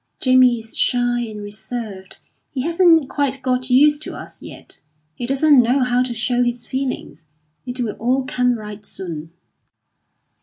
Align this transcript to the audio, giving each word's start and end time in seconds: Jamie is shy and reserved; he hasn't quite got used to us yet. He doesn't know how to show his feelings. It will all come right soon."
Jamie 0.19 0.57
is 0.57 0.75
shy 0.75 1.19
and 1.25 1.43
reserved; 1.43 2.17
he 2.49 2.61
hasn't 2.61 3.07
quite 3.07 3.39
got 3.43 3.69
used 3.69 4.01
to 4.01 4.15
us 4.15 4.41
yet. 4.41 4.79
He 5.13 5.27
doesn't 5.27 5.61
know 5.61 5.83
how 5.83 6.01
to 6.01 6.15
show 6.15 6.41
his 6.41 6.65
feelings. 6.65 7.27
It 7.67 7.79
will 7.81 7.93
all 7.99 8.25
come 8.25 8.57
right 8.57 8.83
soon." 8.83 9.29